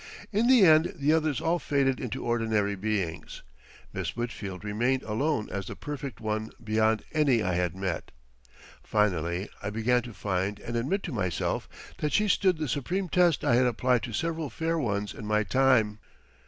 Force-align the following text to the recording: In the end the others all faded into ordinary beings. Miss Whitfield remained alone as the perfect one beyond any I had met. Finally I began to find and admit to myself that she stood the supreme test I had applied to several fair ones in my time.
In 0.33 0.47
the 0.47 0.63
end 0.65 0.93
the 0.95 1.13
others 1.13 1.39
all 1.41 1.59
faded 1.59 1.99
into 1.99 2.25
ordinary 2.25 2.73
beings. 2.73 3.43
Miss 3.93 4.15
Whitfield 4.17 4.63
remained 4.63 5.03
alone 5.03 5.47
as 5.51 5.67
the 5.67 5.75
perfect 5.75 6.19
one 6.19 6.49
beyond 6.63 7.03
any 7.13 7.43
I 7.43 7.53
had 7.53 7.75
met. 7.75 8.09
Finally 8.81 9.47
I 9.61 9.69
began 9.69 10.01
to 10.01 10.11
find 10.15 10.57
and 10.59 10.75
admit 10.75 11.03
to 11.03 11.11
myself 11.13 11.69
that 11.99 12.13
she 12.13 12.27
stood 12.27 12.57
the 12.57 12.67
supreme 12.67 13.09
test 13.09 13.45
I 13.45 13.53
had 13.53 13.67
applied 13.67 14.01
to 14.01 14.11
several 14.11 14.49
fair 14.49 14.79
ones 14.79 15.13
in 15.13 15.27
my 15.27 15.43
time. 15.43 15.99